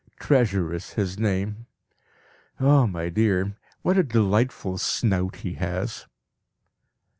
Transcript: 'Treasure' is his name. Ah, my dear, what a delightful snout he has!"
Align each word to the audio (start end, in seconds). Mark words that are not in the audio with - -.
'Treasure' 0.19 0.73
is 0.73 0.93
his 0.93 1.19
name. 1.19 1.67
Ah, 2.59 2.87
my 2.87 3.07
dear, 3.07 3.55
what 3.83 3.99
a 3.99 4.03
delightful 4.03 4.79
snout 4.79 5.35
he 5.35 5.53
has!" 5.53 6.07